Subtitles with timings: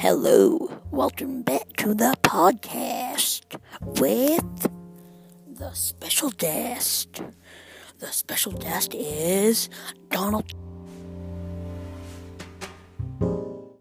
[0.00, 3.42] Hello, welcome back to the podcast
[4.00, 4.66] with
[5.46, 7.20] the special guest.
[7.98, 9.68] The special guest is
[10.08, 10.54] Donald